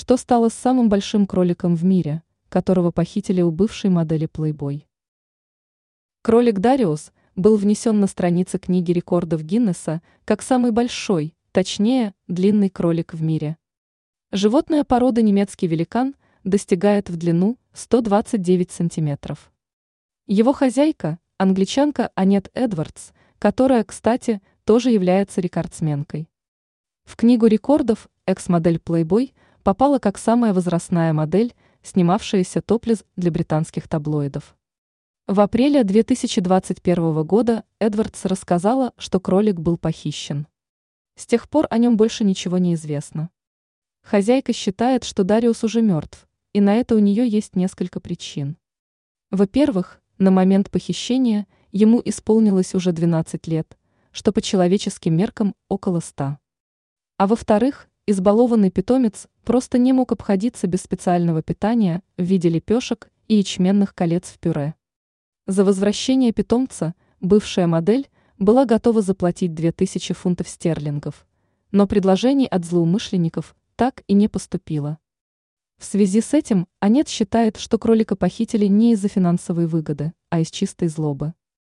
Что 0.00 0.16
стало 0.16 0.48
с 0.48 0.54
самым 0.54 0.88
большим 0.88 1.26
кроликом 1.26 1.76
в 1.76 1.84
мире, 1.84 2.22
которого 2.48 2.90
похитили 2.90 3.42
у 3.42 3.50
бывшей 3.50 3.90
модели 3.90 4.26
Playboy? 4.26 4.86
Кролик 6.22 6.58
Дариус 6.58 7.12
был 7.36 7.58
внесен 7.58 8.00
на 8.00 8.06
страницы 8.06 8.58
книги 8.58 8.92
рекордов 8.92 9.42
Гиннесса 9.42 10.00
как 10.24 10.40
самый 10.40 10.70
большой, 10.72 11.34
точнее, 11.52 12.14
длинный 12.28 12.70
кролик 12.70 13.12
в 13.12 13.20
мире. 13.20 13.58
Животная 14.32 14.84
порода 14.84 15.20
немецкий 15.20 15.66
великан 15.66 16.14
достигает 16.44 17.10
в 17.10 17.18
длину 17.18 17.58
129 17.74 18.70
сантиметров. 18.70 19.52
Его 20.26 20.54
хозяйка– 20.54 21.18
англичанка 21.36 22.10
Анет 22.14 22.50
Эдвардс, 22.54 23.10
которая, 23.38 23.84
кстати, 23.84 24.40
тоже 24.64 24.92
является 24.92 25.42
рекордсменкой. 25.42 26.30
В 27.04 27.16
книгу 27.16 27.44
рекордов 27.44 28.08
экс-модель 28.24 28.76
Playboy 28.76 29.32
попала 29.62 29.98
как 29.98 30.18
самая 30.18 30.52
возрастная 30.52 31.12
модель, 31.12 31.54
снимавшаяся 31.82 32.62
топлес 32.62 33.04
для 33.16 33.30
британских 33.30 33.88
таблоидов. 33.88 34.56
В 35.26 35.40
апреле 35.40 35.84
2021 35.84 37.22
года 37.24 37.64
Эдвардс 37.78 38.24
рассказала, 38.24 38.92
что 38.96 39.20
кролик 39.20 39.60
был 39.60 39.78
похищен. 39.78 40.46
С 41.16 41.26
тех 41.26 41.48
пор 41.48 41.66
о 41.70 41.78
нем 41.78 41.96
больше 41.96 42.24
ничего 42.24 42.58
не 42.58 42.74
известно. 42.74 43.30
Хозяйка 44.02 44.52
считает, 44.52 45.04
что 45.04 45.22
Дариус 45.22 45.62
уже 45.62 45.82
мертв, 45.82 46.26
и 46.52 46.60
на 46.60 46.74
это 46.76 46.96
у 46.96 46.98
нее 46.98 47.28
есть 47.28 47.54
несколько 47.54 48.00
причин. 48.00 48.56
Во-первых, 49.30 50.00
на 50.18 50.30
момент 50.30 50.70
похищения 50.70 51.46
ему 51.70 52.00
исполнилось 52.04 52.74
уже 52.74 52.92
12 52.92 53.46
лет, 53.46 53.78
что 54.10 54.32
по 54.32 54.40
человеческим 54.40 55.16
меркам 55.16 55.54
около 55.68 56.00
100. 56.00 56.38
А 57.18 57.26
во-вторых, 57.26 57.89
избалованный 58.10 58.70
питомец 58.70 59.28
просто 59.44 59.78
не 59.78 59.92
мог 59.92 60.12
обходиться 60.12 60.66
без 60.66 60.82
специального 60.82 61.42
питания 61.42 62.02
в 62.16 62.22
виде 62.22 62.48
лепешек 62.48 63.10
и 63.28 63.36
ячменных 63.36 63.94
колец 63.94 64.24
в 64.24 64.38
пюре. 64.38 64.74
За 65.46 65.64
возвращение 65.64 66.32
питомца 66.32 66.94
бывшая 67.20 67.66
модель 67.66 68.08
была 68.38 68.64
готова 68.64 69.02
заплатить 69.02 69.54
2000 69.54 70.14
фунтов 70.14 70.48
стерлингов, 70.48 71.26
но 71.72 71.86
предложений 71.86 72.46
от 72.48 72.64
злоумышленников 72.64 73.54
так 73.76 74.02
и 74.06 74.14
не 74.14 74.28
поступило. 74.28 74.98
В 75.78 75.84
связи 75.84 76.20
с 76.20 76.34
этим 76.34 76.66
Анет 76.78 77.08
считает, 77.08 77.56
что 77.56 77.78
кролика 77.78 78.16
похитили 78.16 78.66
не 78.66 78.92
из-за 78.92 79.08
финансовой 79.08 79.66
выгоды, 79.66 80.12
а 80.28 80.40
из 80.40 80.50
чистой 80.50 80.88
злобы. 80.88 81.32